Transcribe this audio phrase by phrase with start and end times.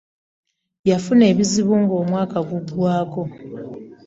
[0.89, 3.21] Yafuna ebizibu ng'omwaka guggwaako.